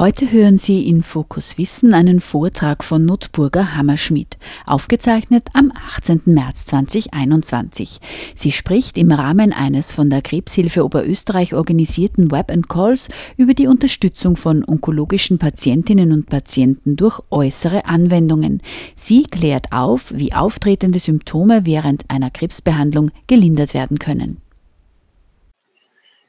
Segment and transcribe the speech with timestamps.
[0.00, 6.22] Heute hören Sie in Fokus Wissen einen Vortrag von Notburger Hammerschmidt, aufgezeichnet am 18.
[6.24, 8.00] März 2021.
[8.34, 14.36] Sie spricht im Rahmen eines von der Krebshilfe Oberösterreich organisierten Web Calls über die Unterstützung
[14.36, 18.62] von onkologischen Patientinnen und Patienten durch äußere Anwendungen.
[18.94, 24.38] Sie klärt auf, wie auftretende Symptome während einer Krebsbehandlung gelindert werden können.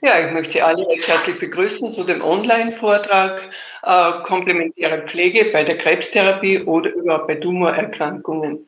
[0.04, 3.52] Ja, ich möchte Sie alle recht herzlich begrüßen zu dem Online-Vortrag
[3.84, 8.68] äh, Komplementäre Pflege bei der Krebstherapie oder überhaupt bei Tumorerkrankungen.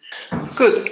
[0.56, 0.92] Gut,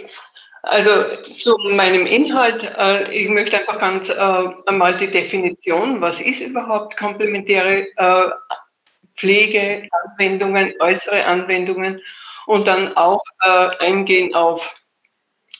[0.63, 2.63] also zu meinem Inhalt.
[2.75, 8.29] Äh, ich möchte einfach ganz äh, einmal die Definition, was ist überhaupt komplementäre äh,
[9.15, 12.01] Pflege, Anwendungen, äußere Anwendungen
[12.47, 14.80] und dann auch äh, eingehen auf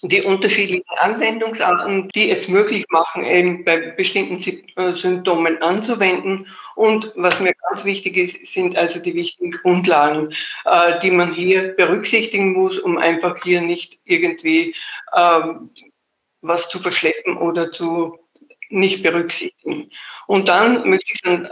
[0.04, 4.38] die unterschiedlichen Anwendungsarten, die es möglich machen, eben bei bestimmten
[4.76, 6.48] äh, Symptomen anzuwenden.
[6.76, 10.32] Und was mir ganz wichtig ist, sind also die wichtigen Grundlagen,
[10.66, 14.76] äh, die man hier berücksichtigen muss, um einfach hier nicht irgendwie
[15.16, 15.70] ähm,
[16.42, 18.18] was zu verschleppen oder zu
[18.70, 19.90] nicht berücksichtigen.
[20.28, 21.50] Und dann möchte ich dann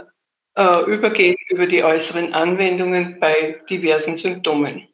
[0.56, 4.89] äh, übergehen über die äußeren Anwendungen bei diversen Symptomen.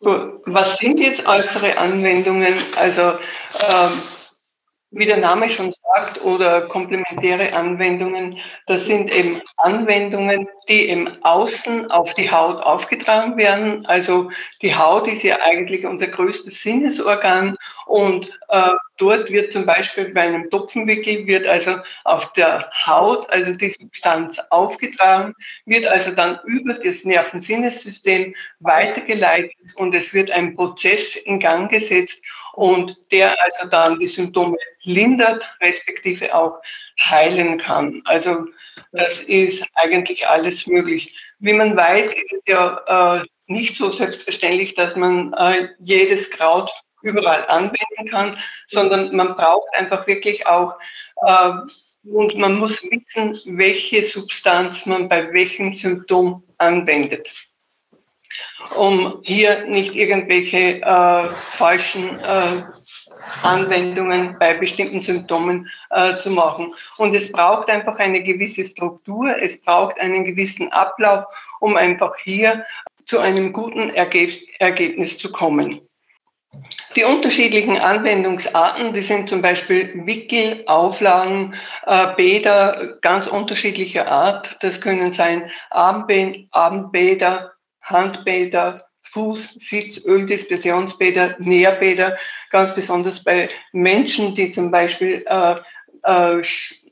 [0.00, 2.54] Was sind jetzt äußere Anwendungen?
[2.76, 4.02] Also ähm,
[4.90, 11.90] wie der Name schon sagt, oder komplementäre Anwendungen, das sind eben Anwendungen, die im Außen
[11.90, 13.84] auf die Haut aufgetragen werden.
[13.86, 14.30] Also
[14.62, 20.22] die Haut ist ja eigentlich unser größtes Sinnesorgan und äh, dort wird zum Beispiel bei
[20.22, 26.74] einem Topfenwickel wird also auf der Haut, also die Substanz aufgetragen, wird also dann über
[26.74, 32.22] das Nervensinnessystem weitergeleitet und es wird ein Prozess in Gang gesetzt
[32.54, 36.60] und der also dann die Symptome lindert, respektive auch
[37.00, 38.02] heilen kann.
[38.04, 38.46] Also
[38.92, 41.34] das ist eigentlich alles möglich.
[41.38, 46.70] Wie man weiß, ist es ja äh, nicht so selbstverständlich, dass man äh, jedes Kraut
[47.02, 48.36] überall anwenden kann,
[48.68, 50.74] sondern man braucht einfach wirklich auch
[51.24, 51.52] äh,
[52.04, 57.30] und man muss wissen, welche Substanz man bei welchem Symptom anwendet,
[58.76, 62.62] um hier nicht irgendwelche äh, falschen äh,
[63.42, 66.74] Anwendungen bei bestimmten Symptomen äh, zu machen.
[66.96, 71.24] Und es braucht einfach eine gewisse Struktur, es braucht einen gewissen Ablauf,
[71.60, 72.64] um einfach hier
[73.06, 75.87] zu einem guten Ergeb Ergebnis zu kommen.
[76.96, 81.54] Die unterschiedlichen Anwendungsarten, die sind zum Beispiel Wickel, Auflagen,
[81.86, 84.56] äh, Bäder ganz unterschiedlicher Art.
[84.62, 92.16] Das können sein Abendbäder, Handbäder, Fuß-, Sitz-, Öldispersionsbäder, Nährbäder,
[92.50, 95.54] ganz besonders bei Menschen, die zum Beispiel äh,
[96.02, 96.42] äh,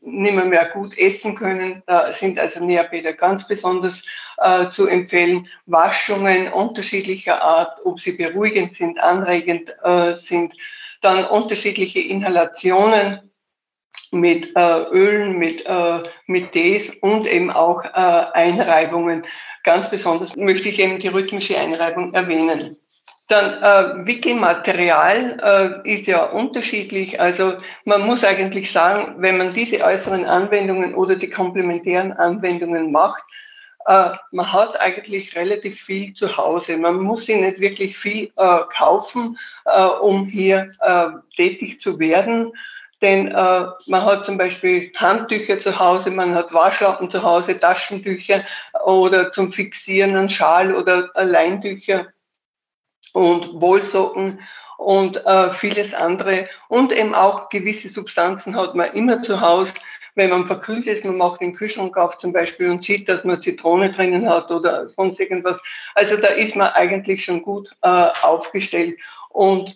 [0.07, 4.03] nicht mehr, mehr gut essen können, da sind also Nährbäder ganz besonders
[4.39, 5.49] äh, zu empfehlen.
[5.67, 10.55] Waschungen unterschiedlicher Art, ob sie beruhigend sind, anregend äh, sind.
[11.01, 13.21] Dann unterschiedliche Inhalationen
[14.13, 19.23] mit äh, Ölen, mit, äh, mit Tees und eben auch äh, Einreibungen.
[19.65, 22.77] Ganz besonders möchte ich eben die rhythmische Einreibung erwähnen.
[23.29, 27.21] Dann äh, Wickelmaterial äh, ist ja unterschiedlich.
[27.21, 27.55] Also
[27.85, 33.25] man muss eigentlich sagen, wenn man diese äußeren Anwendungen oder die komplementären Anwendungen macht,
[33.87, 36.77] äh, man hat eigentlich relativ viel zu Hause.
[36.77, 42.53] Man muss sich nicht wirklich viel äh, kaufen, äh, um hier äh, tätig zu werden.
[43.03, 48.41] Denn äh, man hat zum Beispiel Handtücher zu Hause, man hat Waschlappen zu Hause, Taschentücher
[48.85, 52.07] oder zum Fixieren einen Schal oder Leintücher
[53.17, 54.41] und Wollsocken
[54.77, 56.49] und äh, vieles andere.
[56.69, 59.73] Und eben auch gewisse Substanzen hat man immer zu Hause.
[60.17, 63.41] Wenn man verkühlt ist, man macht den Kühlschrank auf zum Beispiel und sieht, dass man
[63.41, 65.59] Zitrone drinnen hat oder sonst irgendwas.
[65.95, 67.89] Also da ist man eigentlich schon gut äh,
[68.21, 68.99] aufgestellt.
[69.31, 69.75] Und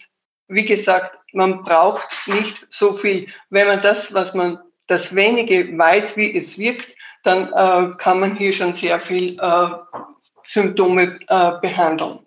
[0.48, 3.26] wie gesagt, man braucht nicht so viel.
[3.48, 8.36] Wenn man das, was man, das wenige weiß, wie es wirkt, dann äh, kann man
[8.36, 9.70] hier schon sehr viel äh,
[10.44, 12.19] Symptome äh, behandeln.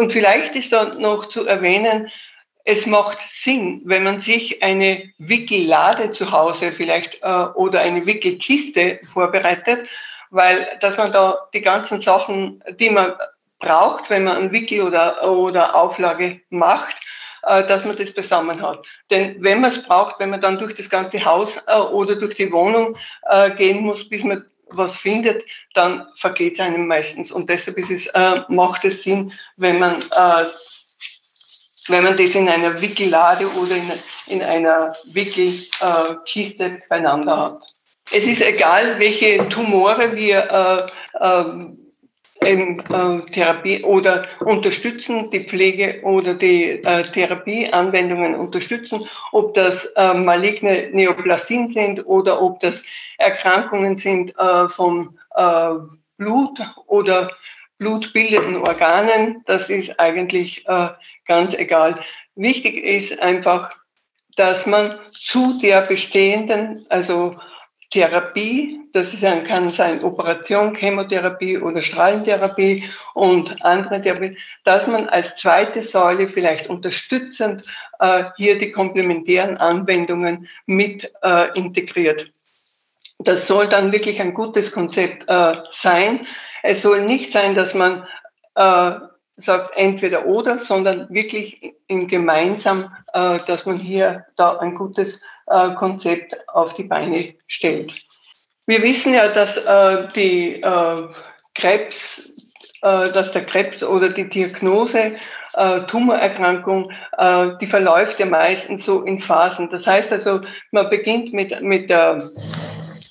[0.00, 2.10] Und vielleicht ist da noch zu erwähnen,
[2.64, 8.98] es macht Sinn, wenn man sich eine Wickellade zu Hause vielleicht äh, oder eine Wickelkiste
[9.12, 9.90] vorbereitet,
[10.30, 13.12] weil dass man da die ganzen Sachen, die man
[13.58, 16.96] braucht, wenn man ein Wickel oder, oder Auflage macht,
[17.42, 18.86] äh, dass man das beisammen hat.
[19.10, 22.36] Denn wenn man es braucht, wenn man dann durch das ganze Haus äh, oder durch
[22.36, 22.96] die Wohnung
[23.28, 25.44] äh, gehen muss, bis man was findet,
[25.74, 27.30] dann vergeht es einem meistens.
[27.30, 30.44] Und deshalb ist es, äh, macht es Sinn, wenn man, äh,
[31.88, 33.90] wenn man das in einer Wickellade oder in,
[34.26, 37.62] in einer Wickelkiste äh, beieinander hat.
[38.12, 40.90] Es ist egal, welche Tumore wir
[42.44, 50.14] in, äh, Therapie oder unterstützen, die Pflege oder die äh, Therapieanwendungen unterstützen, ob das äh,
[50.14, 52.82] maligne Neoplasien sind oder ob das
[53.18, 55.70] Erkrankungen sind äh, vom äh,
[56.16, 57.30] Blut oder
[57.78, 60.90] blutbildenden Organen, das ist eigentlich äh,
[61.26, 61.94] ganz egal.
[62.36, 63.74] Wichtig ist einfach,
[64.36, 67.36] dass man zu der bestehenden, also
[67.90, 72.84] Therapie, das ist ein, kann sein Operation, Chemotherapie oder Strahlentherapie
[73.14, 77.64] und andere Therapie, dass man als zweite Säule vielleicht unterstützend
[77.98, 82.30] äh, hier die komplementären Anwendungen mit äh, integriert.
[83.18, 86.20] Das soll dann wirklich ein gutes Konzept äh, sein.
[86.62, 88.06] Es soll nicht sein, dass man
[88.54, 88.92] äh,
[89.36, 95.74] sagt entweder oder, sondern wirklich in gemeinsam, äh, dass man hier da ein gutes äh,
[95.74, 97.92] Konzept auf die Beine stellt.
[98.66, 101.08] Wir wissen ja, dass äh, die äh,
[101.54, 102.28] Krebs,
[102.82, 105.12] dass der Krebs oder die Diagnose
[105.88, 106.90] Tumorerkrankung,
[107.60, 109.68] die verläuft ja meistens so in Phasen.
[109.68, 112.26] Das heißt also, man beginnt mit, mit der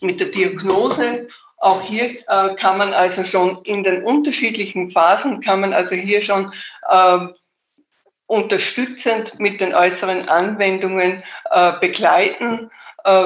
[0.01, 1.27] mit der Diagnose
[1.57, 2.15] auch hier
[2.56, 6.51] kann man also schon in den unterschiedlichen Phasen, kann man also hier schon
[8.30, 12.70] unterstützend mit den äußeren Anwendungen äh, begleiten.
[13.04, 13.26] Äh,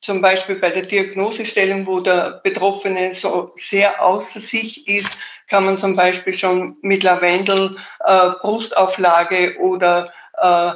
[0.00, 5.18] zum Beispiel bei der Diagnosestellung, wo der Betroffene so sehr außer sich ist,
[5.48, 10.08] kann man zum Beispiel schon mit Lavendel äh, Brustauflage oder
[10.40, 10.72] äh,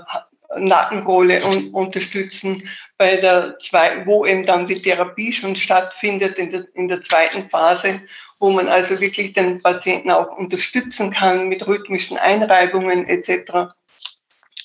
[0.57, 6.65] Nackenrolle un unterstützen, bei der zwei, wo eben dann die Therapie schon stattfindet in der,
[6.75, 8.01] in der zweiten Phase,
[8.39, 13.73] wo man also wirklich den Patienten auch unterstützen kann mit rhythmischen Einreibungen etc.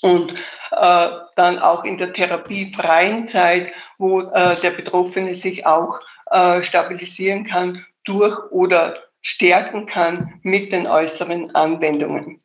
[0.01, 0.33] Und
[0.71, 5.99] äh, dann auch in der therapiefreien Zeit, wo äh, der Betroffene sich auch
[6.31, 12.39] äh, stabilisieren kann durch oder stärken kann mit den äußeren Anwendungen.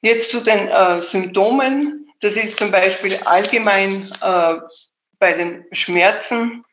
[0.00, 4.54] Jetzt zu den äh, Symptomen das ist zum Beispiel allgemein äh,
[5.18, 6.64] bei den Schmerzen.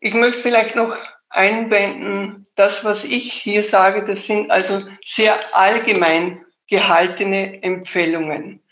[0.00, 0.96] Ich möchte vielleicht noch
[1.28, 8.62] einwenden, das, was ich hier sage, das sind also sehr allgemein gehaltene Empfehlungen.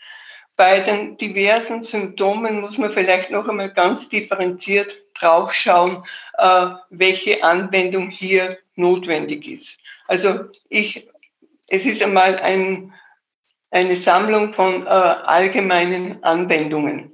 [0.55, 6.03] Bei den diversen Symptomen muss man vielleicht noch einmal ganz differenziert draufschauen,
[6.39, 9.77] äh, welche Anwendung hier notwendig ist.
[10.07, 11.07] Also ich,
[11.69, 12.91] es ist einmal ein
[13.75, 17.11] eine Sammlung von äh, allgemeinen Anwendungen.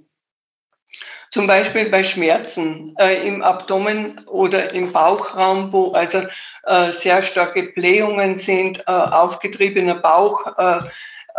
[1.32, 6.20] Zum Beispiel bei Schmerzen äh, im Abdomen oder im Bauchraum, wo also
[6.66, 10.82] äh, sehr starke Blähungen sind, äh, aufgetriebener Bauch äh,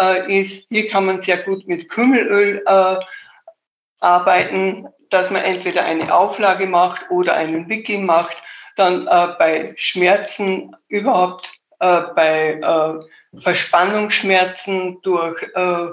[0.01, 0.67] äh, ist.
[0.71, 2.65] Hier kann man sehr gut mit Kümmelöl
[4.01, 8.37] arbeiten, dass man entweder eine Auflage macht oder einen Wickel macht.
[8.75, 15.89] Dann bei Schmerzen überhaupt äh, bei äh, Verspannungsschmerzen durch, äh,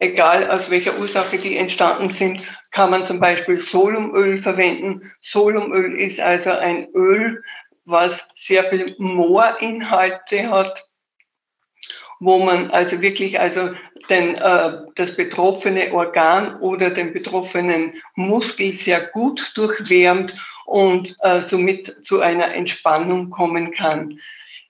[0.00, 2.42] egal aus welcher Ursache die entstanden sind,
[2.72, 5.00] kann man zum Beispiel Solumöl verwenden.
[5.22, 7.42] Solumöl ist also ein Öl,
[7.84, 10.85] was sehr viel Moorinhalte hat
[12.20, 13.70] wo man also wirklich also
[14.08, 21.94] den, äh, das betroffene Organ oder den betroffenen Muskel sehr gut durchwärmt und äh, somit
[22.04, 24.18] zu einer Entspannung kommen kann.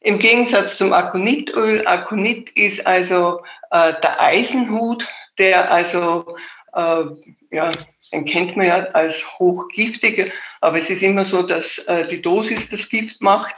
[0.00, 6.36] Im Gegensatz zum Akonitöl, Akonit ist also äh, der Eisenhut, der also,
[6.74, 7.04] äh,
[7.50, 7.72] ja,
[8.12, 12.68] den kennt man ja als hochgiftig, aber es ist immer so, dass äh, die Dosis
[12.68, 13.54] das Gift macht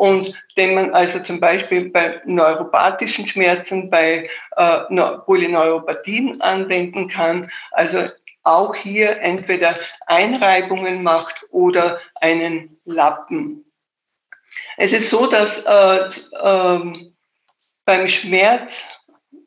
[0.00, 4.78] und den man also zum Beispiel bei neuropathischen Schmerzen, bei äh,
[5.26, 7.50] Polyneuropathien anwenden kann.
[7.72, 8.04] Also
[8.42, 13.70] auch hier entweder Einreibungen macht oder einen Lappen.
[14.78, 17.10] Es ist so, dass äh, äh,
[17.84, 18.84] beim Schmerz,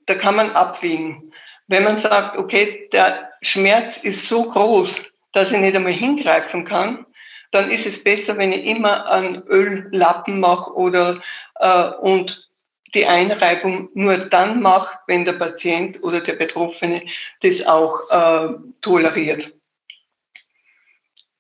[0.05, 1.33] da kann man abwiegen.
[1.65, 7.07] Wenn man sagt, okay, der Schmerz ist so groß, dass ich nicht einmal hingreifen kann,
[7.53, 11.17] dann ist es besser, wenn ich immer einen Öllappen mache oder
[11.59, 12.49] äh, und
[12.93, 17.03] die Einreibung nur dann mache, wenn der Patient oder der Betroffene
[17.41, 19.51] das auch äh, toleriert.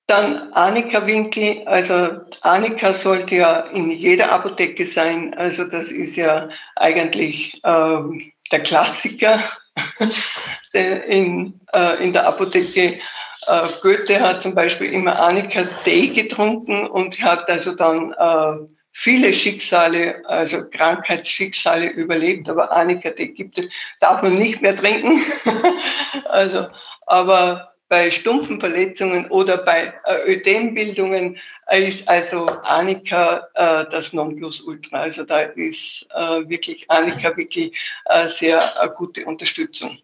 [0.07, 7.53] Dann Anika-Winkel, also Anika sollte ja in jeder Apotheke sein, also das ist ja eigentlich
[7.63, 7.99] äh,
[8.51, 9.39] der Klassiker
[10.73, 12.99] in, äh, in der Apotheke.
[13.47, 19.33] Äh, Goethe hat zum Beispiel immer Annika Tee getrunken und hat also dann äh, viele
[19.33, 25.19] Schicksale, also Krankheitsschicksale überlebt, aber Annika Tee gibt es, darf man nicht mehr trinken.
[26.29, 26.67] also,
[27.07, 31.37] aber bei stumpfen Verletzungen oder bei äh, Ödembildungen
[31.71, 35.01] ist also Annika äh, das Nonplusultra.
[35.01, 39.97] Also da ist äh, wirklich Annika wirklich äh, sehr äh, gute Unterstützung.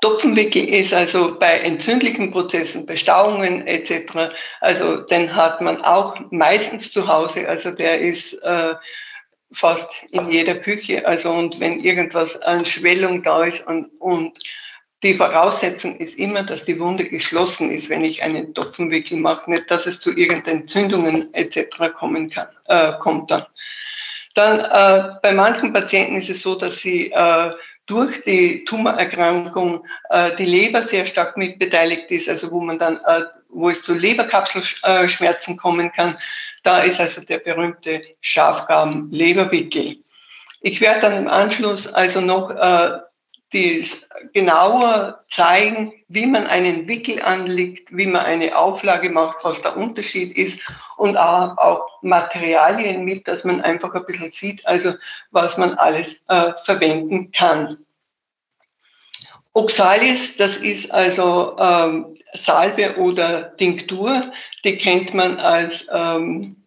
[0.00, 6.90] Topfenwickel ist also bei entzündlichen Prozessen, bei Stauungen etc., also den hat man auch meistens
[6.90, 8.74] zu Hause, also der ist äh,
[9.52, 14.38] fast in jeder Küche, also und wenn irgendwas an Schwellung da ist und, und
[15.02, 19.70] die Voraussetzung ist immer, dass die Wunde geschlossen ist, wenn ich einen Topfenwickel mache, nicht,
[19.70, 21.92] dass es zu irgendeinen Entzündungen etc.
[21.94, 23.46] kommen kann, äh, kommt dann.
[24.34, 27.50] Dann äh, bei manchen Patienten ist es so, dass sie äh,
[27.86, 33.22] durch die Tumorerkrankung äh, die Leber sehr stark mitbeteiligt ist, also wo man dann, äh,
[33.48, 36.16] wo es zu Leberkapselschmerzen kommen kann.
[36.62, 39.96] Da ist also der berühmte Schafgarben-Leberwickel.
[40.60, 42.98] Ich werde dann im Anschluss also noch äh,
[43.52, 43.84] die
[44.32, 50.36] genauer zeigen, wie man einen Wickel anlegt, wie man eine Auflage macht, was der Unterschied
[50.36, 50.60] ist
[50.96, 54.94] und auch, Materialien mit, dass man einfach ein bisschen sieht, also
[55.30, 57.78] was man alles äh, verwenden kann.
[59.52, 64.22] Oxalis, das ist also ähm, Salbe oder Tinktur,
[64.64, 66.59] die kennt man als ähm,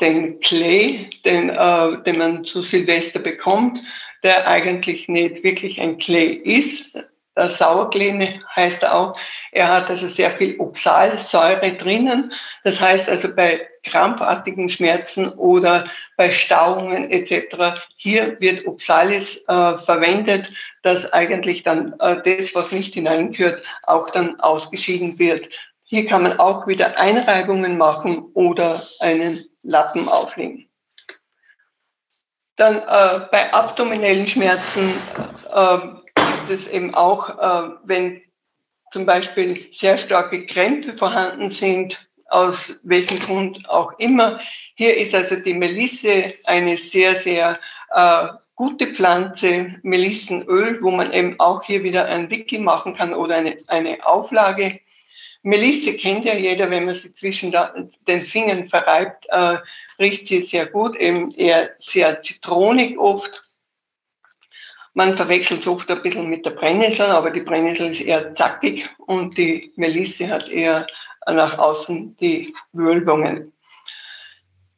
[0.00, 3.80] den Clay, den, äh, den man zu Silvester bekommt,
[4.22, 6.98] der eigentlich nicht wirklich ein Clay ist.
[7.36, 9.18] Der Sauerklee heißt er auch.
[9.52, 12.32] Er hat also sehr viel Oxalsäure drinnen.
[12.64, 15.86] Das heißt also bei krampfartigen Schmerzen oder
[16.16, 17.78] bei Stauungen etc.
[17.96, 20.50] Hier wird Oxalis äh, verwendet,
[20.82, 25.48] dass eigentlich dann äh, das, was nicht hineingehört, auch dann ausgeschieden wird.
[25.84, 30.68] Hier kann man auch wieder Einreibungen machen oder einen Lappen auflegen.
[32.56, 34.94] Dann äh, bei abdominellen Schmerzen
[35.52, 35.78] äh,
[36.14, 38.22] gibt es eben auch, äh, wenn
[38.92, 44.40] zum Beispiel sehr starke Krämpfe vorhanden sind, aus welchem Grund auch immer.
[44.74, 47.58] Hier ist also die Melisse eine sehr, sehr
[47.90, 53.36] äh, gute Pflanze, Melissenöl, wo man eben auch hier wieder einen Wickel machen kann oder
[53.36, 54.80] eine, eine Auflage.
[55.46, 57.54] Melisse kennt ja jeder, wenn man sie zwischen
[58.08, 59.58] den Fingern verreibt, äh,
[59.96, 63.44] riecht sie sehr gut, eben eher sehr zitronig oft.
[64.92, 68.90] Man verwechselt es oft ein bisschen mit der Brennnessel, aber die Brennnessel ist eher zackig
[69.06, 70.84] und die Melisse hat eher
[71.26, 73.52] nach außen die Wölbungen.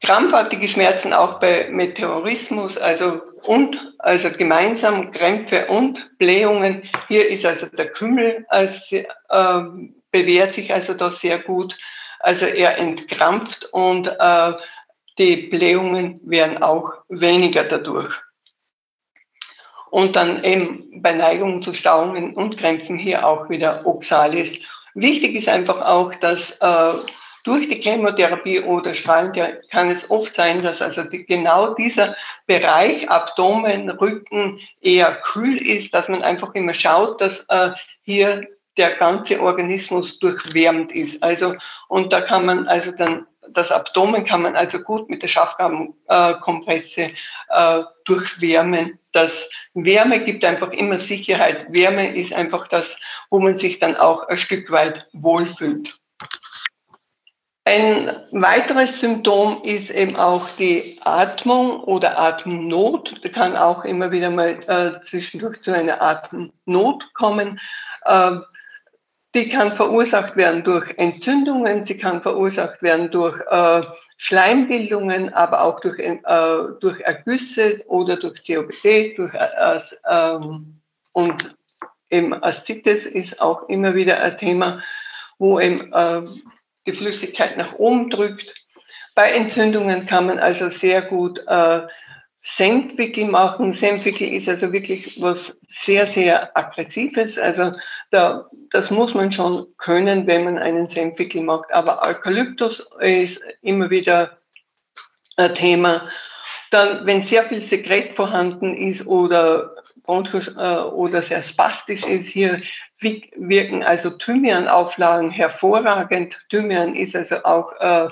[0.03, 6.83] Krampfartige Schmerzen auch bei Meteorismus, also und also gemeinsam Krämpfe und Blähungen.
[7.09, 8.95] Hier ist also der Kümmel als
[9.31, 11.77] ähm, bewährt sich also da sehr gut.
[12.21, 14.53] Also er entkrampft und äh,
[15.19, 18.15] die Blähungen werden auch weniger dadurch.
[19.91, 24.59] Und dann eben bei Neigungen zu Stauungen und Krämpfen hier auch wieder Oxalis.
[24.95, 26.93] Wichtig ist einfach auch, dass äh,
[27.45, 32.15] durch die Chemotherapie oder Strahlentherapie kann es oft sein, dass also die, genau dieser
[32.47, 37.71] Bereich Abdomen, Rücken eher kühl ist, dass man einfach immer schaut, dass äh,
[38.03, 38.47] hier
[38.79, 41.23] der ganze Organismus durchwärmt ist.
[41.23, 41.55] Also,
[41.89, 47.11] und da kann man also dann, das Abdomen kann man also gut mit der Schaffgabenkompresse
[47.49, 48.99] äh, durchwärmen.
[49.13, 51.67] Das Wärme gibt einfach immer Sicherheit.
[51.73, 52.99] Wärme ist einfach das,
[53.31, 55.99] wo man sich dann auch ein Stück weit wohlfühlt.
[57.69, 63.21] Ein weiteres Symptom ist eben auch die Atmung oder Atemnot.
[63.23, 67.61] Da kann auch immer wieder mal äh, zwischendurch zu einer Atemnot kommen.
[68.07, 68.37] Äh,
[69.35, 73.83] die kann verursacht werden durch Entzündungen, sie kann verursacht werden durch äh,
[74.17, 76.19] Schleimbildungen, aber auch durch, äh,
[76.81, 80.81] durch Ergüsse oder durch COPD, durch, äh, ähm,
[81.13, 81.57] und
[82.11, 84.81] eben Aszites ist auch immer wieder ein Thema,
[85.39, 86.23] wo eben äh,
[86.87, 88.55] die Flüssigkeit nach oben drückt.
[89.15, 91.83] Bei Entzündungen kann man also sehr gut äh,
[92.43, 93.73] Senfwickel machen.
[93.73, 97.39] Senfwickel ist also wirklich was sehr, sehr Aggressives.
[97.39, 97.73] Also
[98.11, 101.73] da, das muss man schon können, wenn man einen Senfwickel macht.
[101.73, 104.39] Aber Eukalyptus ist immer wieder
[105.37, 106.09] ein Thema.
[106.71, 109.75] Dann, wenn sehr viel Sekret vorhanden ist oder
[110.07, 112.61] äh, oder sehr spastisch ist, hier
[113.01, 116.39] wirken also Thymianauflagen hervorragend.
[116.51, 118.09] Thymian ist also auch äh,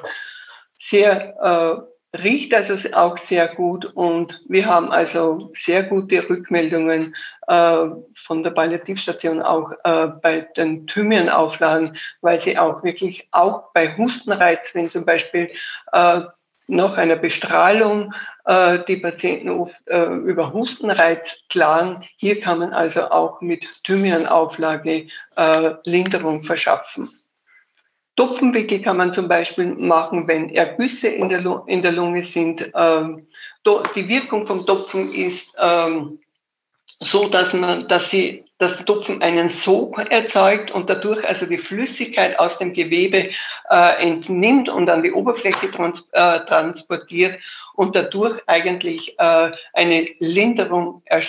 [0.79, 7.15] sehr äh, riecht also auch sehr gut und wir haben also sehr gute Rückmeldungen
[7.47, 13.97] äh, von der Palliativstation auch äh, bei den Thymianauflagen, weil sie auch wirklich auch bei
[13.97, 15.49] Hustenreiz, wenn zum Beispiel
[15.93, 16.21] äh,
[16.69, 18.13] nach einer Bestrahlung
[18.45, 22.05] äh, die Patienten oft äh, über Hustenreiz klagen.
[22.17, 25.07] Hier kann man also auch mit Thymianauflage
[25.37, 27.11] äh, Linderung verschaffen.
[28.17, 31.43] Topfenwickel kann man zum Beispiel machen, wenn Ergüsse in der,
[31.93, 32.73] Lunge sind.
[32.75, 33.27] Ähm,
[33.95, 36.19] die Wirkung vom Topfen ist ähm,
[37.01, 42.39] so, dass man, dass sie das Tupfen einen Sog erzeugt und dadurch also die Flüssigkeit
[42.39, 43.31] aus dem Gewebe
[43.71, 47.39] äh, entnimmt und an die Oberfläche trans äh, transportiert
[47.75, 51.21] und dadurch eigentlich äh, eine Linderung äh,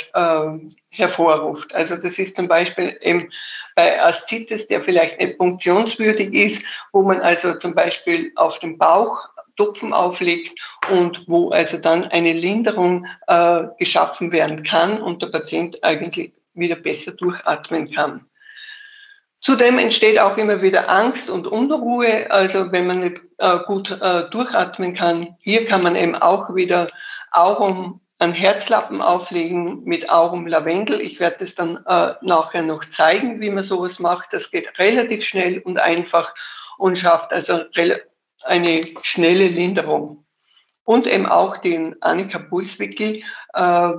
[0.90, 1.76] hervorruft.
[1.76, 3.30] Also das ist zum Beispiel eben
[3.76, 9.20] bei Aszites, der vielleicht nicht punktionswürdig ist, wo man also zum Beispiel auf dem Bauch
[9.58, 10.58] Tupfen auflegt
[10.90, 16.76] und wo also dann eine Linderung äh, geschaffen werden kann und der Patient eigentlich wieder
[16.76, 18.26] besser durchatmen kann.
[19.42, 24.30] Zudem entsteht auch immer wieder Angst und Unruhe, also wenn man nicht äh, gut äh,
[24.30, 25.36] durchatmen kann.
[25.40, 26.90] Hier kann man eben auch wieder
[27.32, 31.00] Aurum an Herzlappen auflegen mit Aurum Lavendel.
[31.02, 34.34] Ich werde das dann äh, nachher noch zeigen, wie man sowas macht.
[34.34, 36.34] Das geht relativ schnell und einfach
[36.80, 37.62] und schafft also
[38.44, 40.26] eine schnelle Linderung.
[40.84, 43.22] Und eben auch den Annika Pulswickel
[43.54, 43.92] äh,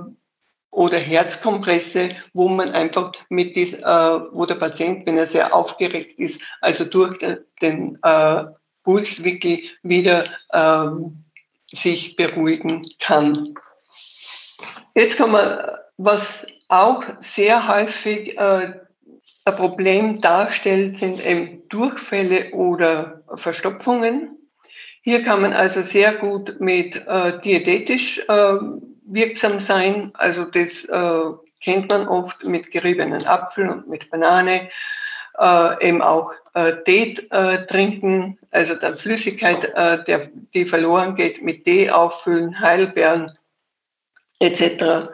[0.71, 6.19] oder Herzkompresse, wo man einfach mit dies, äh, wo der Patient, wenn er sehr aufgeregt
[6.19, 7.17] ist, also durch
[7.61, 8.43] den, äh,
[8.83, 10.89] Pulswickel wieder äh,
[11.71, 13.53] sich beruhigen kann.
[14.95, 15.59] Jetzt kann man,
[15.97, 18.73] was auch sehr häufig äh,
[19.49, 24.37] ein Problem darstellt, sind eben Durchfälle oder Verstopfungen.
[25.01, 28.55] Hier kann man also sehr gut mit äh, diätetisch äh,
[29.05, 30.11] wirksam sein.
[30.15, 31.21] Also das äh,
[31.63, 34.69] kennt man oft mit geriebenen Apfel und mit Banane.
[35.39, 39.71] Äh, eben auch äh, Tee äh, trinken, also der Flüssigkeit,
[40.07, 43.31] der, die verloren geht, mit Tee auffüllen, Heilbeeren
[44.39, 45.11] etc.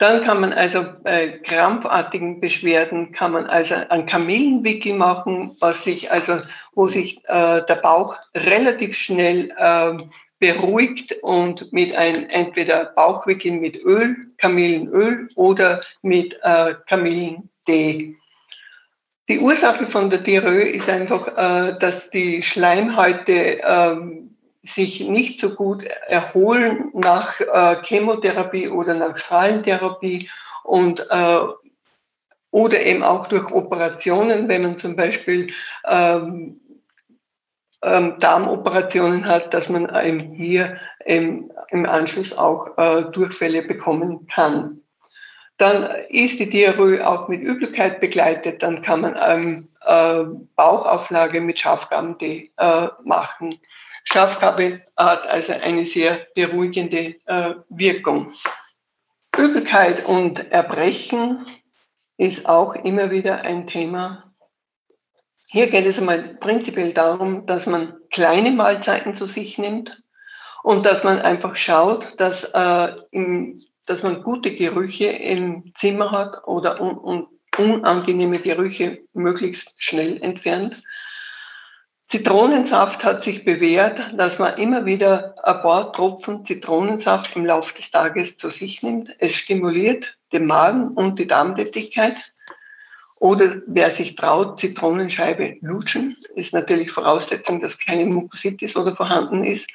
[0.00, 6.10] Dann kann man also bei krampfartigen Beschwerden kann man also einen Kamillenwickel machen, was sich
[6.10, 6.40] also,
[6.74, 9.98] wo sich äh, der Bauch relativ schnell äh,
[10.38, 18.16] beruhigt und mit einem entweder Bauchwickel mit Öl, Kamillenöl oder mit äh, Kamillentee.
[19.28, 25.54] Die Ursache von der Diarrhoe ist einfach, äh, dass die Schleimhäute ähm, sich nicht so
[25.54, 30.28] gut erholen nach äh, Chemotherapie oder nach Strahlentherapie
[30.64, 31.38] und äh,
[32.52, 35.52] oder eben auch durch Operationen, wenn man zum Beispiel
[35.88, 36.60] ähm,
[37.82, 44.82] ähm, Darmoperationen hat, dass man eben hier im, im Anschluss auch äh, Durchfälle bekommen kann.
[45.56, 50.24] Dann ist die Diarrhoe auch mit Übelkeit begleitet, dann kann man ähm, äh,
[50.56, 53.58] Bauchauflage mit Schafgabentee äh, machen.
[54.12, 58.32] Schafgabe hat also eine sehr beruhigende äh, Wirkung.
[59.38, 61.46] Übelkeit und Erbrechen
[62.16, 64.34] ist auch immer wieder ein Thema.
[65.48, 70.02] Hier geht es einmal prinzipiell darum, dass man kleine Mahlzeiten zu sich nimmt
[70.64, 76.46] und dass man einfach schaut, dass, äh, im, dass man gute Gerüche im Zimmer hat
[76.46, 80.82] oder un, un, unangenehme Gerüche möglichst schnell entfernt
[82.10, 87.92] Zitronensaft hat sich bewährt, dass man immer wieder ein paar Tropfen Zitronensaft im Laufe des
[87.92, 89.14] Tages zu sich nimmt.
[89.20, 92.16] Es stimuliert den Magen und die Darmtätigkeit.
[93.20, 99.68] Oder wer sich traut, Zitronenscheibe lutschen, ist natürlich Voraussetzung, dass keine Mukositis oder vorhanden ist.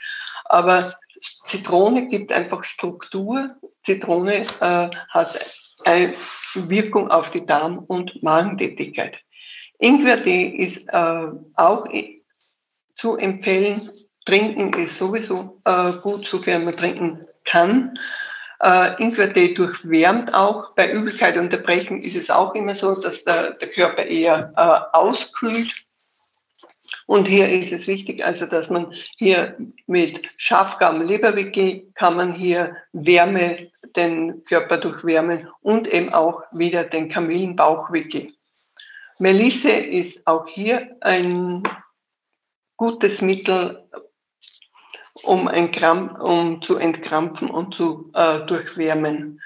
[0.44, 0.92] Aber
[1.46, 3.56] Zitrone gibt einfach Struktur.
[3.84, 5.40] Zitrone äh, hat
[5.86, 6.14] eine
[6.54, 9.22] Wirkung auf die Darm- und Magentätigkeit.
[9.78, 11.86] Ingwertee ist äh, auch
[12.96, 13.82] zu empfehlen.
[14.26, 17.98] Trinken ist sowieso äh, gut, sofern man trinken kann.
[18.62, 20.74] Äh, Ingwertee durchwärmt auch.
[20.76, 24.98] Bei Übelkeit und Erbrechen ist es auch immer so, dass der, der Körper eher äh,
[24.98, 25.74] auskühlt.
[27.08, 29.56] Und hier ist es wichtig, also dass man hier
[29.86, 37.10] mit Schafgaben Leberwickel kann man hier Wärme, den Körper durchwärmen und eben auch wieder den
[37.10, 38.34] Kamillenbauchwickel.
[39.20, 41.64] Melisse ist auch hier ein
[42.78, 43.84] gutes Mittel,
[45.24, 49.42] um, ein Krampf, um zu entkrampfen und zu äh, durchwärmen.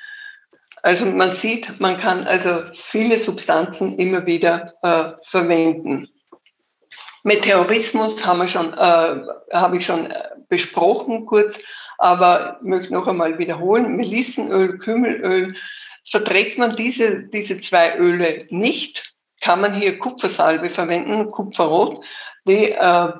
[0.81, 6.07] Also man sieht, man kann also viele Substanzen immer wieder äh, verwenden.
[7.23, 9.21] Meteorismus haben wir schon, äh,
[9.53, 11.59] habe ich schon äh, besprochen kurz,
[11.97, 13.97] aber möchte noch einmal wiederholen.
[13.97, 15.55] Melissenöl, Kümmelöl,
[16.09, 19.08] verträgt man diese, diese zwei Öle nicht,
[19.41, 22.05] kann man hier Kupfersalbe verwenden, Kupferrot,
[22.45, 23.13] die äh,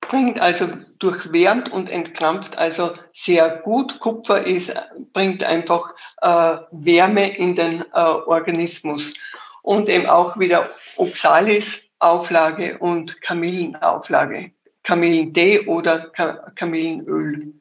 [0.00, 4.00] bringt also durchwärmt und entkrampft also sehr gut.
[4.00, 4.74] Kupfer ist,
[5.12, 9.12] bringt einfach äh, Wärme in den äh, Organismus
[9.62, 16.10] und eben auch wieder Oxalis-Auflage und Kamillenauflage, Kamillentee oder
[16.54, 17.54] Kamillenöl.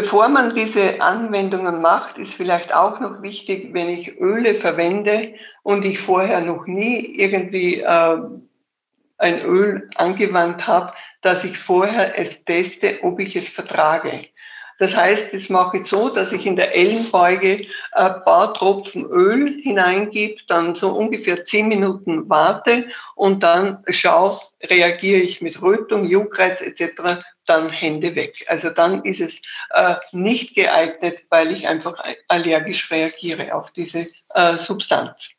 [0.00, 5.34] Bevor man diese Anwendungen macht, ist vielleicht auch noch wichtig, wenn ich Öle verwende
[5.64, 8.18] und ich vorher noch nie irgendwie äh,
[9.16, 14.28] ein Öl angewandt habe, dass ich vorher es teste, ob ich es vertrage.
[14.78, 19.60] Das heißt, das mache ich so, dass ich in der Ellenbeuge ein paar Tropfen Öl
[19.60, 26.60] hineingebe, dann so ungefähr zehn Minuten warte und dann schaue, reagiere ich mit Rötung, Juckreiz
[26.60, 28.44] etc., dann Hände weg.
[28.48, 34.56] Also dann ist es äh, nicht geeignet, weil ich einfach allergisch reagiere auf diese äh,
[34.56, 35.30] Substanz.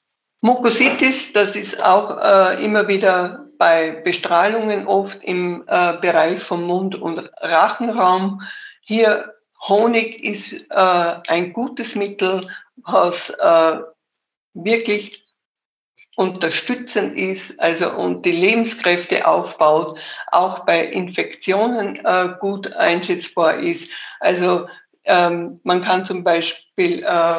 [0.41, 6.95] Mukositis, das ist auch äh, immer wieder bei Bestrahlungen oft im äh, Bereich vom Mund-
[6.95, 8.41] und Rachenraum.
[8.81, 9.33] Hier
[9.67, 10.75] Honig ist äh,
[11.27, 13.79] ein gutes Mittel, was äh,
[14.53, 15.28] wirklich
[16.19, 23.89] unterstützend ist, also und die Lebenskräfte aufbaut, auch bei Infektionen äh, gut einsetzbar ist.
[24.19, 24.67] Also
[25.05, 27.35] ähm, man kann zum Beispiel äh,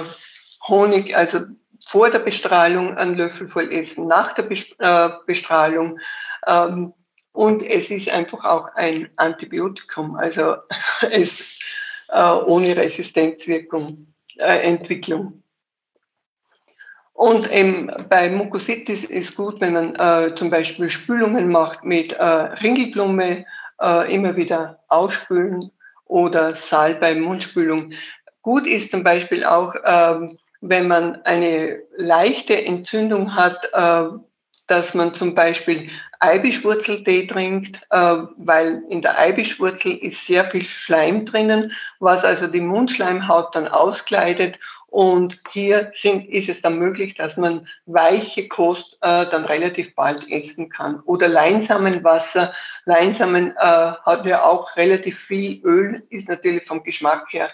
[0.67, 1.41] Honig, also
[1.87, 5.99] vor der Bestrahlung einen Löffel voll essen, nach der äh, Bestrahlung.
[6.47, 6.95] Ähm,
[7.33, 10.57] und es ist einfach auch ein Antibiotikum, also
[11.11, 11.33] es
[12.09, 14.07] äh, ohne Resistenzwirkung,
[14.39, 15.43] äh, Entwicklung.
[17.21, 22.25] Und eben bei Mukositis ist gut, wenn man äh, zum Beispiel Spülungen macht mit äh,
[22.25, 23.45] Ringelblume,
[23.79, 25.71] äh, immer wieder ausspülen
[26.07, 27.93] oder Salbei, Mundspülung.
[28.41, 34.17] Gut ist zum Beispiel auch, ähm, wenn man eine leichte Entzündung hat, äh,
[34.71, 35.89] dass man zum Beispiel
[36.21, 42.61] Eibischwurzeltee trinkt, äh, weil in der Eibischwurzel ist sehr viel Schleim drinnen, was also die
[42.61, 44.59] Mundschleimhaut dann auskleidet.
[44.87, 50.29] Und hier sind, ist es dann möglich, dass man weiche Kost äh, dann relativ bald
[50.31, 51.01] essen kann.
[51.01, 52.53] Oder Leinsamenwasser.
[52.87, 57.51] Leinsamen äh, hat ja auch relativ viel Öl, ist natürlich vom Geschmack her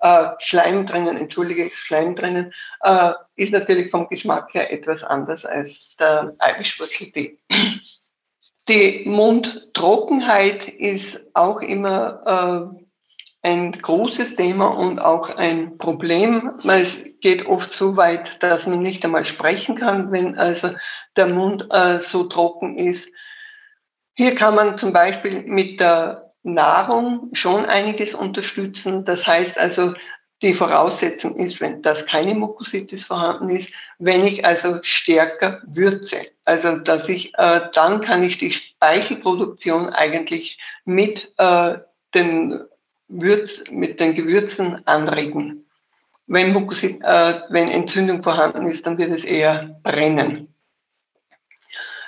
[0.00, 5.96] äh, Schleim drinnen, entschuldige, Schleim drinnen, äh, ist natürlich vom Geschmack her etwas anders als
[5.96, 7.38] der Eibischwurzeltee.
[8.68, 12.80] Die Mundtrockenheit ist auch immer äh,
[13.42, 16.52] ein großes Thema und auch ein Problem.
[16.64, 20.70] Es geht oft so weit, dass man nicht einmal sprechen kann, wenn also
[21.16, 23.12] der Mund äh, so trocken ist.
[24.14, 29.04] Hier kann man zum Beispiel mit der Nahrung schon einiges unterstützen.
[29.04, 29.92] Das heißt also,
[30.42, 36.26] die Voraussetzung ist, wenn das keine Mukositis vorhanden ist, wenn ich also stärker würze.
[36.46, 41.78] Also dass ich äh, dann kann ich die Speichelproduktion eigentlich mit äh,
[42.14, 42.60] den
[43.08, 45.66] Würz, mit den Gewürzen anregen.
[46.26, 50.54] Wenn, Mukosit, äh, wenn Entzündung vorhanden ist, dann wird es eher brennen.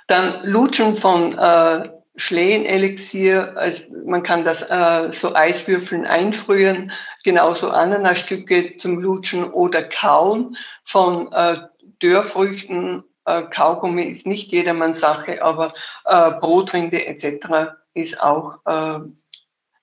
[0.06, 6.92] Dann Lutschen von äh, Schlehenelixier, also man kann das äh, so Eiswürfeln einfrieren,
[7.24, 11.56] genauso Ananasstücke zum Lutschen oder Kauen von äh,
[12.00, 13.04] Dörrfrüchten.
[13.24, 15.72] Äh, Kaugummi ist nicht jedermanns Sache, aber
[16.04, 17.72] äh, Brotrinde etc.
[17.94, 19.00] ist auch, äh,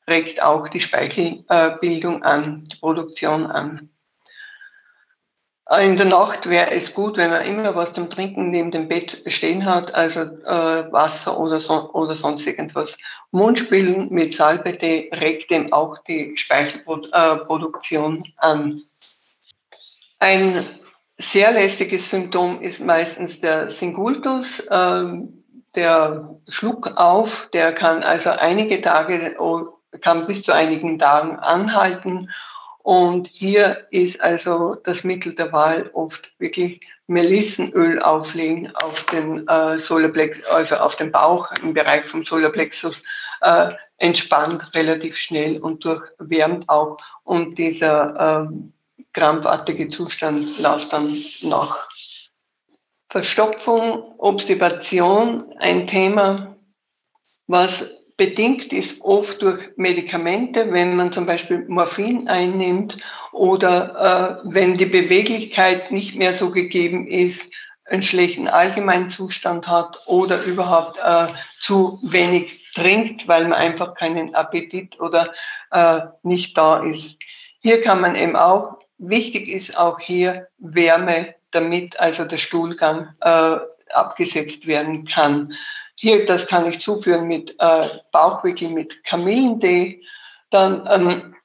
[0.08, 3.90] regt auch die Speichelbildung an, die Produktion an.
[5.78, 9.22] In der Nacht wäre es gut, wenn man immer was zum Trinken neben dem Bett
[9.28, 12.98] stehen hat, also äh, Wasser oder, so, oder sonst irgendwas.
[13.30, 18.80] Mundspülen mit Salbetee regt dem auch die Speichelproduktion äh, an.
[20.20, 20.66] Ein
[21.20, 25.04] sehr lästiges Symptom ist meistens der Singultus, äh,
[25.76, 29.38] der Schluck auf, der kann also einige Tage,
[30.02, 32.28] kann bis zu einigen Tagen anhalten
[32.90, 39.78] und hier ist also das Mittel der Wahl oft wirklich Melissenöl auflegen auf den äh,
[39.78, 43.04] Solarplex, also auf den Bauch im Bereich vom Solarplexus,
[43.42, 46.98] äh, entspannt relativ schnell und durchwärmt auch.
[47.24, 51.92] Und dieser äh, krampfartige Zustand lässt dann nach.
[53.06, 56.56] Verstopfung, Obstipation, ein Thema,
[57.46, 57.86] was
[58.20, 62.98] bedingt ist oft durch Medikamente, wenn man zum Beispiel Morphin einnimmt
[63.32, 67.56] oder äh, wenn die Beweglichkeit nicht mehr so gegeben ist,
[67.86, 75.00] einen schlechten Allgemeinzustand hat oder überhaupt äh, zu wenig trinkt, weil man einfach keinen Appetit
[75.00, 75.34] oder
[75.72, 77.20] äh, nicht da ist.
[77.62, 83.58] Hier kann man eben auch, wichtig ist auch hier Wärme, damit also der Stuhlgang äh,
[83.94, 85.54] abgesetzt werden kann.
[86.02, 90.02] Hier, das kann ich zuführen mit äh, Bauchwickel mit Kamillentee.
[90.50, 91.36] Dann ähm,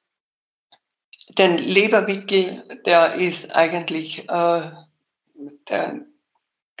[1.37, 4.71] den Leberwickel, der ist eigentlich, äh,
[5.67, 5.99] der,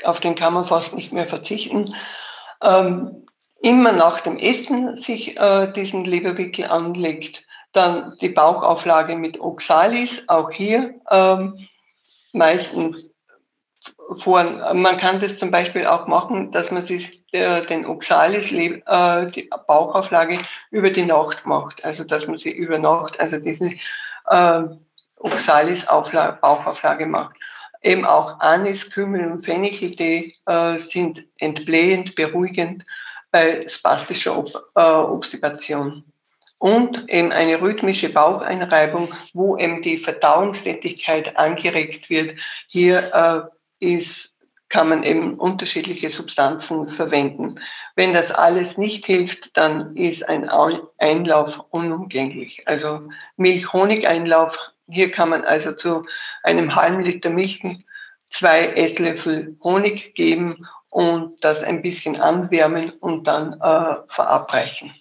[0.05, 1.93] auf den kann man fast nicht mehr verzichten.
[2.61, 3.25] Ähm,
[3.61, 7.43] immer nach dem Essen sich äh, diesen Leberwickel anlegt.
[7.73, 11.67] Dann die Bauchauflage mit Oxalis, auch hier ähm,
[12.31, 13.11] meistens
[14.13, 19.31] vor, man kann das zum Beispiel auch machen, dass man sich äh, den Oxalis, äh,
[19.31, 20.39] die Bauchauflage
[20.71, 21.83] über die Nacht macht.
[21.83, 23.71] Also, dass man sie über Nacht, also diese
[24.27, 24.63] äh,
[25.17, 27.35] Oxalis Bauchauflage macht.
[27.81, 32.85] Eben auch Anis, Kümmel und Fenicheltee äh, sind entblähend, beruhigend
[33.31, 36.03] bei spastischer Ob äh, Obstipation.
[36.57, 42.37] Und eben eine rhythmische Baucheinreibung, wo eben die Verdauungstätigkeit angeregt wird.
[42.69, 44.35] Hier äh, ist,
[44.69, 47.59] kann man eben unterschiedliche Substanzen verwenden.
[47.95, 50.49] Wenn das alles nicht hilft, dann ist ein
[50.97, 52.67] Einlauf unumgänglich.
[52.67, 53.07] Also
[53.37, 54.57] Milch-Honig-Einlauf,
[54.89, 56.05] hier kann man also zu
[56.43, 57.63] einem halben Liter Milch
[58.29, 64.91] zwei Esslöffel Honig geben und das ein bisschen anwärmen und dann äh, verabreichen.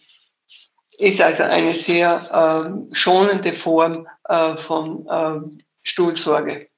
[0.98, 6.68] Ist also eine sehr äh, schonende Form äh, von äh, Stuhlsorge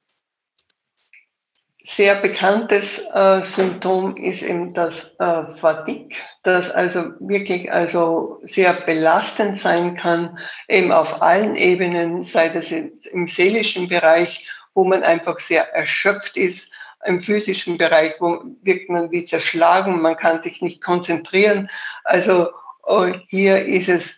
[1.89, 9.57] sehr bekanntes äh, Symptom ist eben das äh, Fatigue, das also wirklich also sehr belastend
[9.57, 15.73] sein kann, eben auf allen Ebenen, sei das im seelischen Bereich, wo man einfach sehr
[15.73, 16.69] erschöpft ist,
[17.05, 21.69] im physischen Bereich, wo wirkt man wie zerschlagen, man kann sich nicht konzentrieren.
[22.03, 22.49] Also
[22.83, 24.17] oh, hier ist es,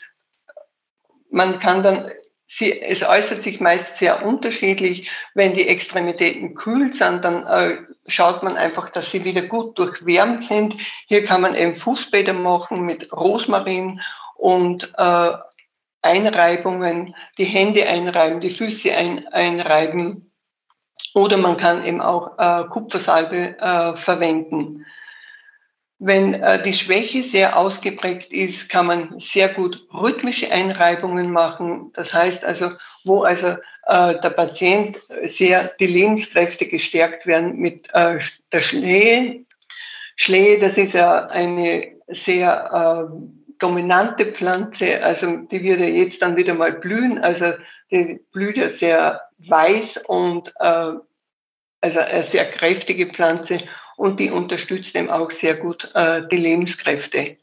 [1.29, 2.09] man kann dann
[2.51, 5.11] Sie, es äußert sich meist sehr unterschiedlich.
[5.35, 10.45] Wenn die Extremitäten kühl sind, dann äh, schaut man einfach, dass sie wieder gut durchwärmt
[10.45, 10.75] sind.
[11.07, 14.01] Hier kann man eben Fußbäder machen mit Rosmarin
[14.35, 15.31] und äh,
[16.01, 20.31] Einreibungen, die Hände einreiben, die Füße ein, einreiben.
[21.13, 24.87] Oder man kann eben auch äh, Kupfersalbe äh, verwenden.
[26.01, 31.91] Wenn äh, die Schwäche sehr ausgeprägt ist, kann man sehr gut rhythmische Einreibungen machen.
[31.93, 32.71] Das heißt also,
[33.03, 33.57] wo also
[33.87, 38.19] äh, der Patient sehr die Lebenskräfte gestärkt werden mit äh,
[38.53, 39.45] der Schlehe.
[40.15, 46.37] Schlehe, das ist ja eine sehr äh, dominante Pflanze, also die wird ja jetzt dann
[46.37, 47.19] wieder mal blühen.
[47.19, 47.53] Also
[47.91, 50.93] die blüht ja sehr weiß und äh,
[51.81, 53.59] also eine sehr kräftige Pflanze
[53.99, 57.35] und die unterstützt eben auch sehr gut äh, die Lebenskräfte.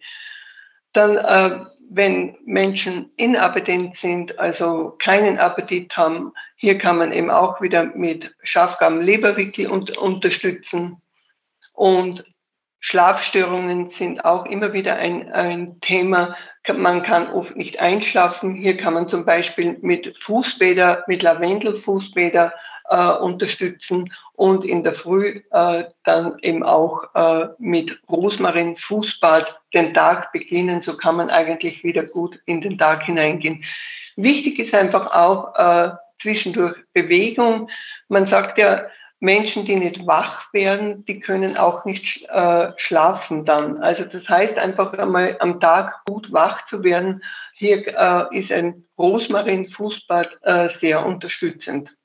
[0.93, 7.61] Dann, äh, wenn Menschen inappetent sind, also keinen Appetit haben, hier kann man eben auch
[7.61, 11.03] wieder mit Schafgarm-Leberwickel unterstützen.
[11.75, 12.25] Und
[12.81, 16.37] Schlafstörungen sind auch immer wieder ein, ein Thema.
[16.75, 18.55] Man kann oft nicht einschlafen.
[18.55, 22.53] Hier kann man zum Beispiel mit Fußbäder, mit Lavendelfußbäder
[22.89, 29.95] äh, unterstützen und in der Früh äh, dann eben auch äh, mit Rosmarin Fußbad den
[29.95, 30.83] Tag beginnen.
[30.83, 33.65] So kann man eigentlich wieder gut in den Tag hineingehen.
[34.17, 37.69] Wichtig ist einfach auch äh, zwischendurch Bewegung.
[38.09, 38.87] Man sagt ja,
[39.21, 43.79] Menschen, die nicht wach werden, die können auch nicht äh, schlafen dann.
[43.79, 47.23] Also das heißt einfach einmal am Tag gut wach zu werden.
[47.55, 51.97] Hier äh, ist ein Rosmarin-Fußbad äh, sehr unterstützend.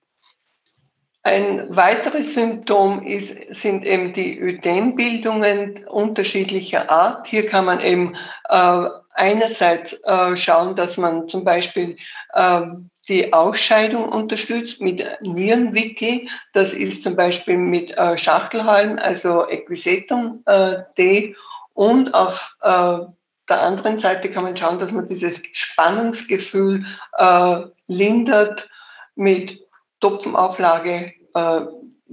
[1.24, 7.28] Ein weiteres Symptom ist, sind eben die Ödembildungen unterschiedlicher Art.
[7.28, 8.15] Hier kann man eben
[8.50, 11.97] äh, einerseits äh, schauen, dass man zum Beispiel
[12.34, 12.62] äh,
[13.08, 16.28] die Ausscheidung unterstützt mit Nierenwickel.
[16.54, 21.36] Das ist zum Beispiel mit äh, Schachtelhalm, also Equisetum äh, D.
[21.74, 23.00] Und auf äh,
[23.50, 26.86] der anderen Seite kann man schauen, dass man dieses Spannungsgefühl
[27.18, 28.70] äh, lindert
[29.16, 29.62] mit
[30.00, 31.14] Topfenauflage.
[31.34, 31.62] Äh,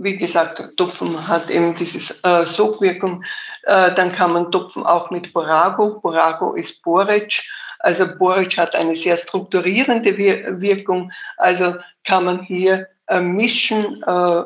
[0.01, 3.25] wie gesagt, Topfen hat eben diese äh, Sogwirkung.
[3.65, 6.01] Dann kann man Topfen auch mit Borago.
[6.01, 7.43] Borago ist Borage
[7.79, 11.13] also Boric hat eine sehr strukturierende Wirkung.
[11.37, 14.43] Also kann man hier äh, mischen, äh,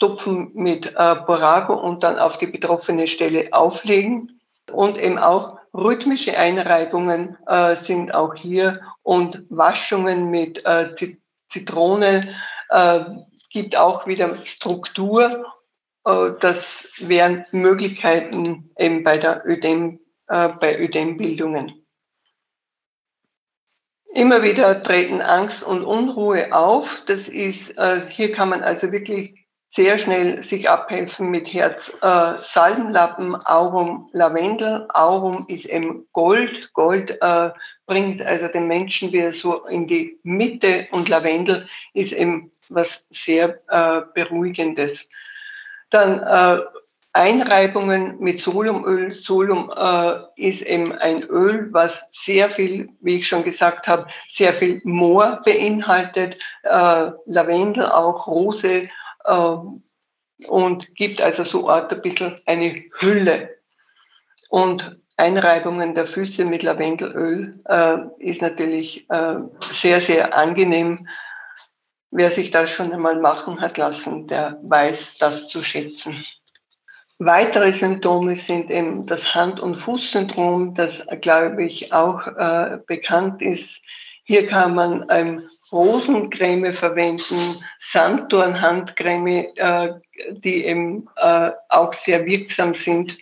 [0.00, 4.40] Tupfen mit äh, Borago und dann auf die betroffene Stelle auflegen.
[4.72, 10.88] Und eben auch rhythmische Einreibungen äh, sind auch hier und Waschungen mit äh,
[11.48, 12.34] Zitrone
[12.70, 13.00] äh,
[13.50, 15.44] gibt auch wieder Struktur
[16.04, 21.83] äh, das wären Möglichkeiten eben bei der Ödem, äh, bei Ödembildungen.
[24.14, 27.02] Immer wieder treten Angst und Unruhe auf.
[27.06, 29.34] Das ist, äh, hier kann man also wirklich
[29.66, 34.86] sehr schnell sich abhelfen mit Herz äh, Salbenlappen, Aurum Lavendel.
[34.94, 36.72] Aurum ist eben Gold.
[36.74, 37.50] Gold äh,
[37.86, 43.58] bringt also den Menschen wieder so in die Mitte und Lavendel ist eben was sehr
[43.66, 45.08] äh, Beruhigendes.
[45.90, 46.62] Dann äh,
[47.14, 49.14] Einreibungen mit Solumöl.
[49.14, 54.52] Solum äh, ist eben ein Öl, was sehr viel, wie ich schon gesagt habe, sehr
[54.52, 58.82] viel Moor beinhaltet, äh, Lavendel auch, Rose
[59.26, 59.80] ähm,
[60.48, 63.58] und gibt also so Art ein bisschen eine Hülle.
[64.50, 69.36] Und Einreibungen der Füße mit Lavendelöl äh, ist natürlich äh,
[69.70, 71.06] sehr, sehr angenehm.
[72.10, 76.24] Wer sich das schon einmal machen hat lassen, der weiß das zu schätzen.
[77.18, 83.82] Weitere Symptome sind eben das Hand- und Fußsyndrom, das, glaube ich, auch äh, bekannt ist.
[84.24, 89.94] Hier kann man ähm, Rosencreme verwenden, Sanddorn-Handcreme, äh,
[90.30, 93.16] die eben äh, auch sehr wirksam sind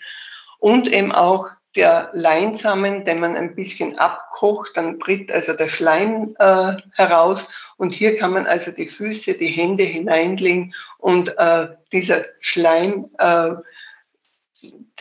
[0.58, 6.34] und eben auch der Leinsamen, den man ein bisschen abkocht, dann tritt also der Schleim
[6.38, 12.24] äh, heraus und hier kann man also die Füße, die Hände hineinlegen und äh, dieser
[12.40, 13.52] Schleim äh,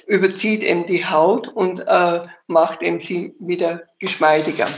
[0.08, 4.70] überzieht eben die Haut und äh, macht eben sie wieder geschmeidiger.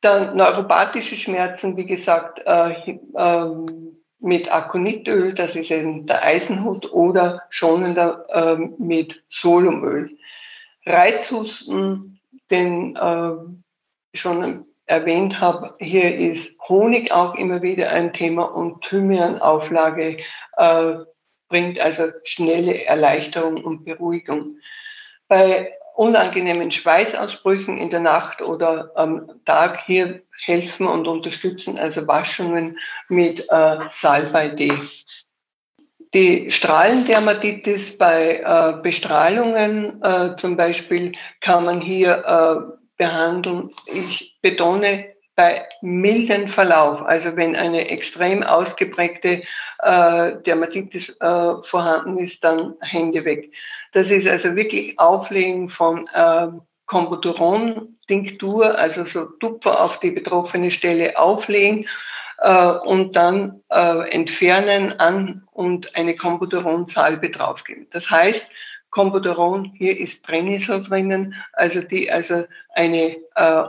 [0.00, 3.89] Dann neuropathische Schmerzen, wie gesagt, äh, äh,
[4.20, 10.10] mit Aconitöl, das ist eben der Eisenhut, oder schonender äh, mit Solumöl.
[10.86, 13.32] Reizhusten, den äh,
[14.14, 20.18] schon erwähnt habe, hier ist Honig auch immer wieder ein Thema und Thymianauflage
[20.56, 20.94] äh,
[21.48, 24.58] bringt also schnelle Erleichterung und Beruhigung.
[25.28, 32.76] Bei unangenehmen Schweißausbrüchen in der Nacht oder am Tag hier helfen und unterstützen, also Waschungen
[33.08, 34.72] mit äh, Salbei D.
[36.12, 43.70] Die Strahlendermatitis bei äh, Bestrahlungen äh, zum Beispiel kann man hier äh, behandeln.
[43.86, 49.42] Ich betone bei milden Verlauf, also wenn eine extrem ausgeprägte
[49.78, 53.54] äh, Dermatitis äh, vorhanden ist, dann Hände weg.
[53.92, 56.48] Das ist also wirklich Auflegen von äh,
[56.90, 61.86] Kombuteron-Tinktur, also so Tupfer auf die betroffene Stelle auflegen
[62.38, 67.86] äh, und dann äh, entfernen an und eine Kombuteron-Salbe draufgeben.
[67.90, 68.44] Das heißt,
[68.90, 73.62] Kombuteron, hier ist Brennnessel drinnen, also die also eine äh,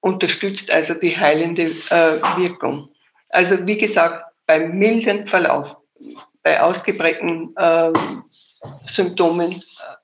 [0.00, 2.88] unterstützt also die heilende äh, Wirkung.
[3.28, 5.76] Also wie gesagt, beim milden Verlauf,
[6.42, 7.92] bei ausgeprägten äh,
[8.86, 10.03] Symptomen äh,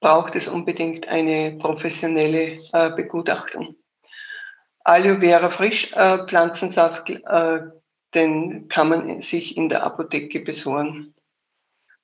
[0.00, 3.74] braucht es unbedingt eine professionelle äh, Begutachtung.
[4.84, 7.60] Aloe Vera Frischpflanzensaft, äh,
[8.14, 11.14] den kann man sich in der Apotheke besorgen.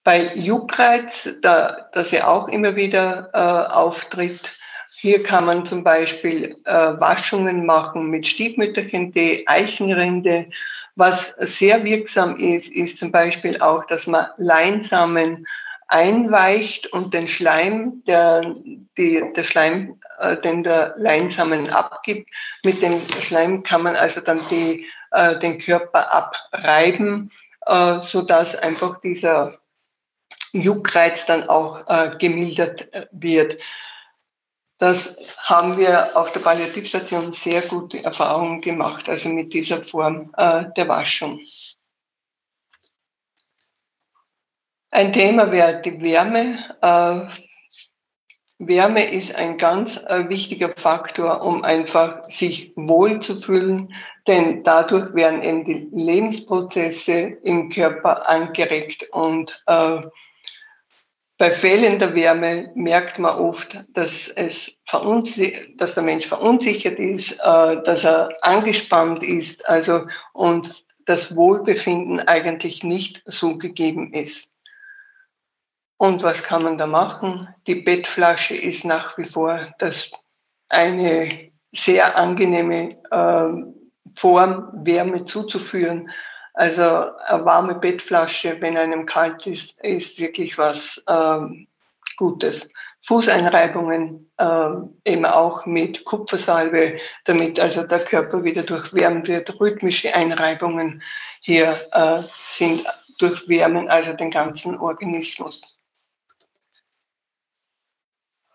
[0.03, 4.51] Bei Juckreiz, da, das ja auch immer wieder äh, auftritt,
[4.97, 10.49] hier kann man zum Beispiel äh, Waschungen machen mit Stiefmütterchentee, Eichenrinde.
[10.95, 15.47] Was sehr wirksam ist, ist zum Beispiel auch, dass man Leinsamen
[15.95, 18.53] einweicht und den Schleim, der,
[18.99, 22.29] die, der Schleim, äh, den der Leinsamen abgibt,
[22.65, 27.31] mit dem Schleim kann man also dann die, äh, den Körper abreiben,
[27.67, 29.57] äh, so dass einfach dieser
[30.53, 33.57] Juckreiz dann auch äh, gemildert äh, wird.
[34.79, 40.65] Das haben wir auf der Palliativstation sehr gute Erfahrungen gemacht, also mit dieser Form äh,
[40.77, 41.41] der Waschung.
[44.95, 46.57] Ein Thema wäre die Wärme.
[46.81, 47.27] Äh,
[48.61, 53.93] Wärme ist ein ganz äh, wichtiger Faktor, um einfach sich wohl zu fühlen,
[54.29, 60.01] denn dadurch werden eben die Lebensprozesse im Körper angeregt und äh,
[61.39, 64.79] bei fehlender Wärme merkt man oft, dass, es
[65.77, 72.85] dass der Mensch verunsichert ist, äh, dass er angespannt ist also, und das Wohlbefinden eigentlich
[72.85, 74.54] nicht so gegeben ist.
[75.97, 77.49] Und was kann man da machen?
[77.67, 80.11] Die Bettflasche ist nach wie vor das
[80.69, 86.11] eine sehr angenehme äh, Form, Wärme zuzuführen.
[86.53, 91.67] Also eine warme Bettflasche, wenn einem kalt ist, ist wirklich was ähm,
[92.17, 92.71] Gutes.
[93.03, 94.71] Fußeinreibungen äh,
[95.05, 99.61] eben auch mit Kupfersalbe, damit also der Körper wieder durchwärmt wird.
[99.61, 101.03] Rhythmische Einreibungen
[101.43, 102.85] hier äh, sind
[103.19, 105.84] durchwärmen, also den ganzen Organismus.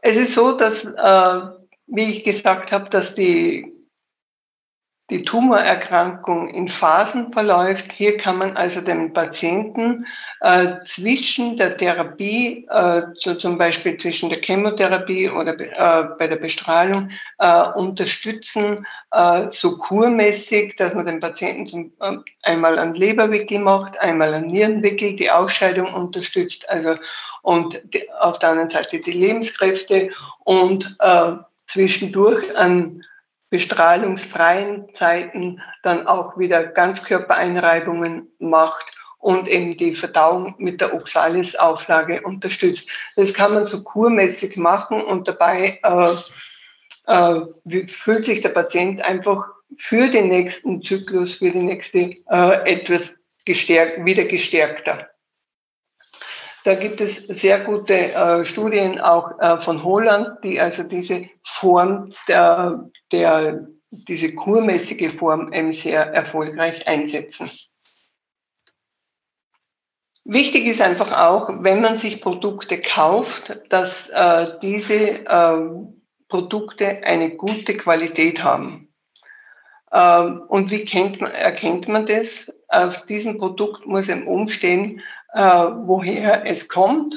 [0.09, 1.41] Es ist so, dass, äh,
[1.85, 3.71] wie ich gesagt habe, dass die
[5.09, 7.91] die Tumorerkrankung in Phasen verläuft.
[7.91, 10.05] Hier kann man also den Patienten
[10.41, 16.35] äh, zwischen der Therapie, äh, so zum Beispiel zwischen der Chemotherapie oder äh, bei der
[16.35, 23.59] Bestrahlung, äh, unterstützen, äh, so kurmäßig, dass man den Patienten zum, äh, einmal einen Leberwickel
[23.59, 26.95] macht, einmal einen Nierenwickel, die Ausscheidung unterstützt, also
[27.41, 30.09] und die, auf der anderen Seite die Lebenskräfte
[30.43, 30.97] und
[31.65, 33.03] zwischendurch ein
[33.49, 38.85] bestrahlungsfreien Zeiten dann auch wieder Ganzkörpereinreibungen macht
[39.17, 42.89] und eben die Verdauung mit der Oxalis-Auflage unterstützt.
[43.15, 46.15] Das kann man so kurmäßig machen und dabei äh,
[47.07, 53.13] äh, fühlt sich der Patient einfach für den nächsten Zyklus, für die nächste äh, etwas
[53.45, 55.09] gestärkt, wieder gestärkter.
[56.63, 62.11] Da gibt es sehr gute äh, Studien auch äh, von Holland, die also diese Form
[62.27, 67.49] der, der, diese kurmäßige Form eben sehr erfolgreich einsetzen.
[70.25, 75.69] Wichtig ist einfach auch, wenn man sich Produkte kauft, dass äh, diese äh,
[76.27, 78.93] Produkte eine gute Qualität haben.
[79.91, 80.85] Ähm, und wie
[81.19, 82.53] man, erkennt man das?
[82.67, 85.01] Auf diesem Produkt muss eben umstehen,
[85.33, 87.15] äh, woher es kommt,